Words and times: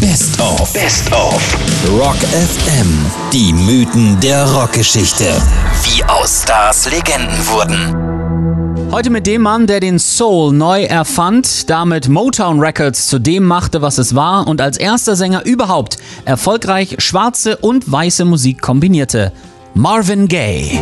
Best 0.00 0.40
of. 0.40 0.72
Best 0.72 1.12
of. 1.12 1.56
Rock 1.90 2.16
FM. 2.18 2.86
Die 3.32 3.52
Mythen 3.52 4.20
der 4.20 4.44
Rockgeschichte. 4.48 5.24
Wie 5.82 6.04
aus 6.04 6.42
Stars 6.44 6.88
Legenden 6.88 7.36
wurden. 7.48 8.92
Heute 8.92 9.10
mit 9.10 9.26
dem 9.26 9.42
Mann, 9.42 9.66
der 9.66 9.80
den 9.80 9.98
Soul 9.98 10.52
neu 10.52 10.84
erfand, 10.84 11.68
damit 11.68 12.08
Motown 12.08 12.60
Records 12.60 13.08
zu 13.08 13.18
dem 13.18 13.44
machte, 13.44 13.82
was 13.82 13.98
es 13.98 14.14
war 14.14 14.46
und 14.46 14.60
als 14.60 14.76
erster 14.76 15.16
Sänger 15.16 15.44
überhaupt 15.44 15.96
erfolgreich 16.24 16.94
schwarze 16.98 17.56
und 17.56 17.90
weiße 17.90 18.24
Musik 18.24 18.62
kombinierte. 18.62 19.32
Marvin 19.74 20.28
Gaye. 20.28 20.78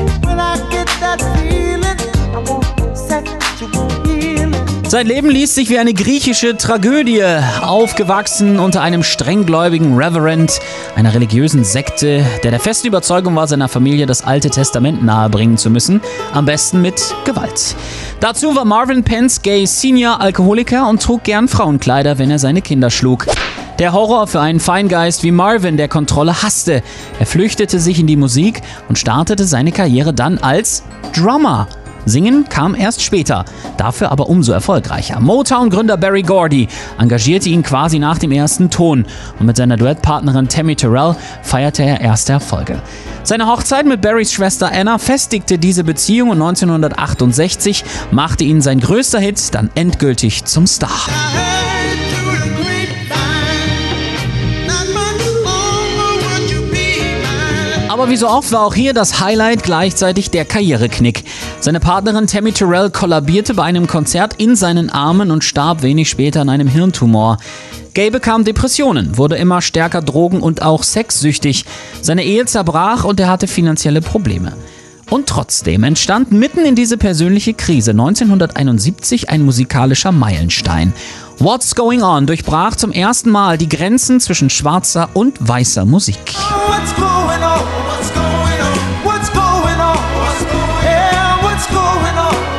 Sein 4.97 5.09
Leben 5.09 5.29
liest 5.29 5.57
sich 5.57 5.69
wie 5.69 5.79
eine 5.79 5.93
griechische 5.93 6.57
Tragödie. 6.57 7.23
Aufgewachsen 7.61 8.59
unter 8.59 8.81
einem 8.81 9.03
strenggläubigen 9.03 9.95
Reverend 9.95 10.59
einer 10.95 11.13
religiösen 11.13 11.64
Sekte, 11.64 12.25
der 12.43 12.50
der 12.50 12.61
festen 12.61 12.87
Überzeugung 12.87 13.37
war, 13.37 13.46
seiner 13.46 13.68
Familie 13.68 14.07
das 14.07 14.25
Alte 14.25 14.49
Testament 14.49 15.04
nahebringen 15.04 15.59
zu 15.59 15.68
müssen, 15.68 16.01
am 16.32 16.46
besten 16.46 16.81
mit 16.81 17.14
Gewalt. 17.27 17.77
Dazu 18.21 18.57
war 18.57 18.64
Marvin 18.64 19.04
Pence 19.04 19.43
Gay 19.43 19.67
Senior 19.67 20.23
Alkoholiker 20.23 20.89
und 20.89 21.03
trug 21.03 21.25
gern 21.25 21.46
Frauenkleider, 21.46 22.17
wenn 22.17 22.31
er 22.31 22.39
seine 22.39 22.63
Kinder 22.63 22.89
schlug. 22.89 23.26
Der 23.79 23.93
Horror 23.93 24.26
für 24.26 24.40
einen 24.40 24.61
Feingeist 24.61 25.23
wie 25.23 25.31
Marvin, 25.31 25.76
der 25.76 25.89
Kontrolle 25.89 26.43
hasste. 26.43 26.82
Er 27.18 27.26
flüchtete 27.26 27.81
sich 27.81 28.01
in 28.01 28.07
die 28.07 28.17
Musik 28.17 28.63
und 28.89 28.99
startete 28.99 29.45
seine 29.45 29.73
Karriere 29.73 30.15
dann 30.15 30.39
als 30.39 30.85
Drummer. 31.15 31.68
Singen 32.09 32.48
kam 32.48 32.77
erst 32.77 33.03
später, 33.03 33.45
dafür 33.77 34.12
aber 34.12 34.28
umso 34.28 34.53
erfolgreicher. 34.53 35.19
Motown-Gründer 35.19 35.97
Barry 35.97 36.23
Gordy 36.23 36.69
engagierte 36.98 37.48
ihn 37.48 37.65
quasi 37.65 37.98
nach 37.98 38.19
dem 38.19 38.31
ersten 38.31 38.70
Ton 38.70 39.05
und 39.41 39.47
mit 39.47 39.56
seiner 39.56 39.77
Duettpartnerin 39.77 40.48
Tammy 40.48 40.77
Terrell 40.77 41.17
feierte 41.42 41.83
er 41.83 42.01
erste 42.01 42.34
Erfolge. 42.34 42.81
Seine 43.25 43.48
Hochzeit 43.48 43.87
mit 43.87 44.03
Barrys 44.03 44.33
Schwester 44.33 44.71
Anna 44.73 44.98
festigte 44.98 45.59
diese 45.59 45.83
Beziehung 45.83 46.31
und 46.31 46.41
1968 46.41 47.85
machte 48.13 48.45
ihn 48.45 48.63
sein 48.63 48.79
größter 48.79 49.19
Hit 49.19 49.53
dann 49.53 49.70
endgültig 49.75 50.45
zum 50.45 50.69
Star. 50.69 51.09
Aber 57.97 58.11
wie 58.11 58.17
so 58.19 58.29
oft 58.29 58.53
war 58.53 58.61
auch 58.67 58.75
hier 58.75 58.93
das 58.93 59.20
Highlight 59.20 59.63
gleichzeitig 59.63 60.31
der 60.31 60.45
Karriereknick. 60.45 61.25
Seine 61.67 61.81
Partnerin 61.81 62.28
Tammy 62.28 62.53
Terrell 62.53 62.91
kollabierte 62.91 63.53
bei 63.53 63.64
einem 63.64 63.89
Konzert 63.89 64.34
in 64.34 64.55
seinen 64.55 64.89
Armen 64.89 65.33
und 65.33 65.42
starb 65.42 65.83
wenig 65.83 66.08
später 66.08 66.42
an 66.42 66.48
einem 66.48 66.69
Hirntumor. 66.69 67.39
Gay 67.92 68.08
bekam 68.11 68.45
Depressionen, 68.45 69.19
wurde 69.19 69.34
immer 69.34 69.61
stärker 69.61 70.00
drogen- 70.00 70.42
und 70.42 70.62
auch 70.62 70.84
sexsüchtig. 70.84 71.64
Seine 72.00 72.23
Ehe 72.23 72.45
zerbrach 72.45 73.03
und 73.03 73.19
er 73.19 73.27
hatte 73.27 73.48
finanzielle 73.48 74.00
Probleme. 74.00 74.53
Und 75.11 75.28
trotzdem 75.28 75.83
entstand 75.83 76.31
mitten 76.31 76.64
in 76.64 76.77
diese 76.77 76.98
persönliche 76.98 77.53
Krise 77.53 77.91
1971 77.91 79.28
ein 79.30 79.42
musikalischer 79.45 80.12
Meilenstein. 80.12 80.92
What's 81.41 81.75
Going 81.75 82.05
On 82.05 82.27
durchbrach 82.27 82.77
zum 82.77 82.92
ersten 82.92 83.30
Mal 83.30 83.58
die 83.58 83.69
Grenzen 83.69 84.20
zwischen 84.20 84.51
schwarzer 84.51 85.08
und 85.14 85.36
weißer 85.41 85.84
Musik. 85.84 86.17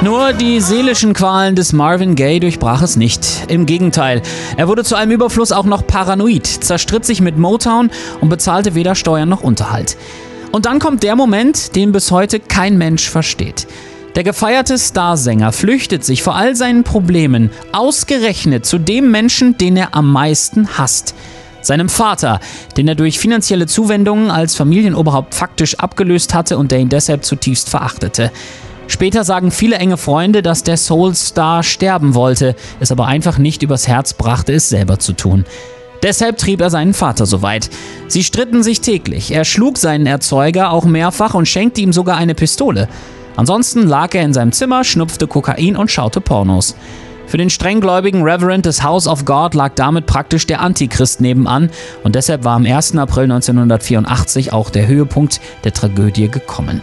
Nur 0.07 0.31
die 0.31 0.61
seelischen 0.61 1.11
Qualen 1.11 1.57
des 1.57 1.73
Marvin 1.73 2.15
Gaye 2.15 2.39
durchbrach 2.39 2.81
es 2.81 2.95
nicht. 2.95 3.27
Im 3.49 3.65
Gegenteil, 3.65 4.21
er 4.55 4.69
wurde 4.69 4.85
zu 4.85 4.95
einem 4.95 5.11
Überfluss 5.11 5.51
auch 5.51 5.65
noch 5.65 5.85
paranoid, 5.85 6.47
zerstritt 6.47 7.03
sich 7.03 7.19
mit 7.19 7.37
Motown 7.37 7.91
und 8.21 8.29
bezahlte 8.29 8.73
weder 8.73 8.95
Steuern 8.95 9.27
noch 9.27 9.43
Unterhalt. 9.43 9.97
Und 10.53 10.65
dann 10.65 10.79
kommt 10.79 11.03
der 11.03 11.17
Moment, 11.17 11.75
den 11.75 11.91
bis 11.91 12.09
heute 12.09 12.39
kein 12.39 12.77
Mensch 12.77 13.09
versteht. 13.09 13.67
Der 14.15 14.23
gefeierte 14.23 14.77
Starsänger 14.77 15.51
flüchtet 15.51 16.05
sich 16.05 16.23
vor 16.23 16.37
all 16.37 16.55
seinen 16.55 16.85
Problemen 16.85 17.51
ausgerechnet 17.73 18.65
zu 18.65 18.77
dem 18.77 19.11
Menschen, 19.11 19.57
den 19.57 19.75
er 19.75 19.93
am 19.93 20.09
meisten 20.09 20.69
hasst. 20.77 21.15
Seinem 21.61 21.89
Vater, 21.89 22.39
den 22.77 22.87
er 22.87 22.95
durch 22.95 23.19
finanzielle 23.19 23.67
Zuwendungen 23.67 24.31
als 24.31 24.55
Familienoberhaupt 24.55 25.35
faktisch 25.35 25.77
abgelöst 25.79 26.33
hatte 26.33 26.57
und 26.57 26.71
der 26.71 26.79
ihn 26.79 26.87
deshalb 26.87 27.25
zutiefst 27.25 27.69
verachtete. 27.69 28.31
Später 28.87 29.23
sagen 29.23 29.51
viele 29.51 29.77
enge 29.77 29.97
Freunde, 29.97 30.41
dass 30.41 30.63
der 30.63 30.77
Soul-Star 30.77 31.63
sterben 31.63 32.15
wollte, 32.15 32.55
es 32.79 32.91
aber 32.91 33.07
einfach 33.07 33.37
nicht 33.37 33.63
übers 33.63 33.87
Herz 33.87 34.13
brachte, 34.13 34.53
es 34.53 34.69
selber 34.69 34.99
zu 34.99 35.13
tun. 35.13 35.45
Deshalb 36.03 36.37
trieb 36.37 36.61
er 36.61 36.69
seinen 36.69 36.93
Vater 36.93 37.25
so 37.25 37.41
weit. 37.41 37.69
Sie 38.07 38.23
stritten 38.23 38.63
sich 38.63 38.81
täglich. 38.81 39.31
Er 39.31 39.45
schlug 39.45 39.77
seinen 39.77 40.05
Erzeuger 40.05 40.71
auch 40.71 40.85
mehrfach 40.85 41.33
und 41.33 41.47
schenkte 41.47 41.81
ihm 41.81 41.91
sogar 41.91 42.17
eine 42.17 42.35
Pistole. 42.35 42.87
Ansonsten 43.35 43.87
lag 43.87 44.13
er 44.15 44.23
in 44.23 44.33
seinem 44.33 44.51
Zimmer, 44.51 44.83
schnupfte 44.83 45.27
Kokain 45.27 45.75
und 45.75 45.91
schaute 45.91 46.21
Pornos. 46.21 46.75
Für 47.27 47.37
den 47.37 47.49
strenggläubigen 47.49 48.23
Reverend 48.23 48.65
des 48.65 48.83
House 48.83 49.05
of 49.05 49.25
God 49.25 49.53
lag 49.53 49.73
damit 49.75 50.05
praktisch 50.05 50.47
der 50.47 50.61
Antichrist 50.61 51.19
nebenan 51.19 51.69
und 52.03 52.15
deshalb 52.15 52.45
war 52.45 52.55
am 52.55 52.65
1. 52.65 52.95
April 52.95 53.25
1984 53.25 54.53
auch 54.53 54.69
der 54.69 54.87
Höhepunkt 54.87 55.41
der 55.65 55.73
Tragödie 55.73 56.29
gekommen. 56.29 56.81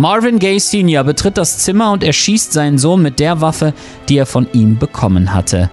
Marvin 0.00 0.38
Gaye 0.38 0.58
Sr. 0.58 1.04
betritt 1.04 1.36
das 1.36 1.58
Zimmer 1.58 1.92
und 1.92 2.02
erschießt 2.02 2.54
seinen 2.54 2.78
Sohn 2.78 3.02
mit 3.02 3.20
der 3.20 3.42
Waffe, 3.42 3.74
die 4.08 4.16
er 4.16 4.24
von 4.24 4.46
ihm 4.54 4.78
bekommen 4.78 5.34
hatte. 5.34 5.68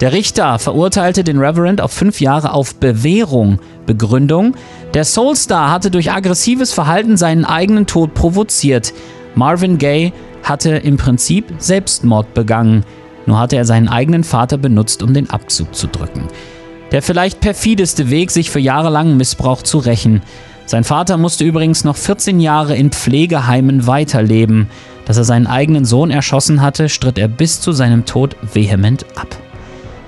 Der 0.00 0.14
Richter 0.14 0.58
verurteilte 0.58 1.22
den 1.22 1.38
Reverend 1.38 1.82
auf 1.82 1.92
fünf 1.92 2.22
Jahre 2.22 2.54
auf 2.54 2.76
Bewährung. 2.76 3.60
Begründung: 3.84 4.54
Der 4.94 5.04
Soulstar 5.04 5.70
hatte 5.70 5.90
durch 5.90 6.10
aggressives 6.10 6.72
Verhalten 6.72 7.18
seinen 7.18 7.44
eigenen 7.44 7.84
Tod 7.84 8.14
provoziert. 8.14 8.94
Marvin 9.34 9.76
Gaye 9.76 10.14
hatte 10.42 10.70
im 10.70 10.96
Prinzip 10.96 11.52
Selbstmord 11.58 12.32
begangen. 12.32 12.86
Nur 13.26 13.38
hatte 13.38 13.56
er 13.56 13.66
seinen 13.66 13.88
eigenen 13.88 14.24
Vater 14.24 14.56
benutzt, 14.56 15.02
um 15.02 15.12
den 15.12 15.28
Abzug 15.28 15.74
zu 15.74 15.88
drücken. 15.88 16.28
Der 16.90 17.02
vielleicht 17.02 17.40
perfideste 17.40 18.08
Weg, 18.08 18.30
sich 18.30 18.50
für 18.50 18.60
jahrelangen 18.60 19.18
Missbrauch 19.18 19.60
zu 19.60 19.76
rächen. 19.76 20.22
Sein 20.68 20.84
Vater 20.84 21.16
musste 21.16 21.44
übrigens 21.44 21.84
noch 21.84 21.96
14 21.96 22.40
Jahre 22.40 22.76
in 22.76 22.90
Pflegeheimen 22.90 23.86
weiterleben. 23.86 24.68
Dass 25.06 25.16
er 25.16 25.24
seinen 25.24 25.46
eigenen 25.46 25.86
Sohn 25.86 26.10
erschossen 26.10 26.60
hatte, 26.60 26.90
stritt 26.90 27.16
er 27.16 27.26
bis 27.26 27.62
zu 27.62 27.72
seinem 27.72 28.04
Tod 28.04 28.36
vehement 28.52 29.06
ab. 29.14 29.28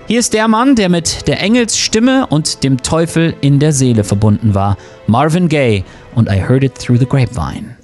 Hier 0.06 0.20
ist 0.20 0.34
der 0.34 0.49
Mann, 0.49 0.76
der 0.76 0.91
mit 0.91 1.26
der 1.28 1.41
Engelsstimme 1.41 2.26
und 2.26 2.62
dem 2.62 2.82
Teufel 2.82 3.32
in 3.41 3.59
der 3.59 3.72
Seele 3.72 4.04
verbunden 4.04 4.54
war. 4.54 4.76
Marvin 5.06 5.49
Gaye 5.49 5.82
und 6.15 6.28
I 6.28 6.43
Heard 6.47 6.65
It 6.65 6.75
Through 6.75 6.99
the 6.99 7.06
Grapevine. 7.06 7.76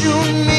you 0.00 0.32
need. 0.44 0.57